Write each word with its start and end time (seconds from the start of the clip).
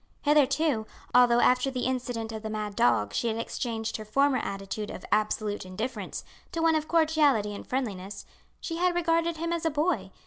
Hitherto, 0.23 0.87
although 1.13 1.39
after 1.41 1.69
the 1.69 1.85
incident 1.85 2.31
of 2.31 2.41
the 2.41 2.49
mad 2.49 2.75
dog 2.75 3.13
she 3.13 3.27
had 3.27 3.37
exchanged 3.37 3.97
her 3.97 4.03
former 4.03 4.39
attitude 4.39 4.89
of 4.89 5.05
absolute 5.11 5.63
indifference 5.63 6.23
to 6.53 6.59
one 6.59 6.73
of 6.73 6.87
cordiality 6.87 7.53
and 7.53 7.67
friendliness, 7.67 8.25
she 8.59 8.77
had 8.77 8.95
regarded 8.95 9.37
him 9.37 9.53
as 9.53 9.63
a 9.63 9.69
boy. 9.69 10.09